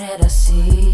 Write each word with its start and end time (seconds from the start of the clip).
era 0.00 0.26
assim. 0.26 0.85